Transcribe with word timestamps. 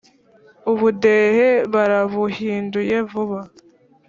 ubudehe 0.71 1.49
barabuhinduye 1.73 2.95
vuba 3.11 3.39